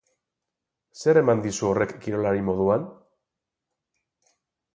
[1.03, 2.89] Zer eman dizu horrek kirolari moduan?